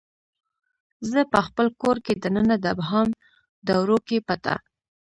زه 1.11 1.19
پخپل 1.33 1.67
کور 1.81 1.97
کې 2.05 2.13
دننه 2.23 2.55
د 2.59 2.65
ابهام 2.73 3.07
دوړو 3.67 3.97
کې 4.07 4.17
پټه 4.27 4.55